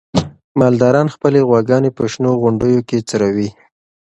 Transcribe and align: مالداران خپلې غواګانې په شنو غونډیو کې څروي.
مالداران 0.59 1.07
خپلې 1.15 1.39
غواګانې 1.47 1.89
په 1.97 2.03
شنو 2.11 2.31
غونډیو 2.41 2.81
کې 2.89 2.97
څروي. 3.09 3.49